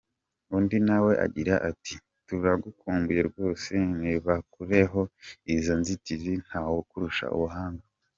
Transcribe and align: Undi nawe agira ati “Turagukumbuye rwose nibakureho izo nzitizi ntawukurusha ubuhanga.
Undi 0.55 0.77
nawe 0.87 1.11
agira 1.25 1.55
ati 1.69 1.93
“Turagukumbuye 2.27 3.21
rwose 3.29 3.73
nibakureho 3.99 5.01
izo 5.55 5.73
nzitizi 5.81 6.33
ntawukurusha 6.45 7.25
ubuhanga. 7.35 7.85